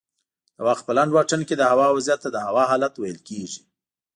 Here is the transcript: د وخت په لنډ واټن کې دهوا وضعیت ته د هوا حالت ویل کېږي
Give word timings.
د 0.57 0.59
وخت 0.67 0.83
په 0.85 0.91
لنډ 0.97 1.11
واټن 1.13 1.41
کې 1.47 1.55
دهوا 1.57 1.87
وضعیت 1.91 2.19
ته 2.23 2.29
د 2.31 2.37
هوا 2.47 2.63
حالت 2.71 2.93
ویل 2.97 3.19
کېږي 3.29 3.61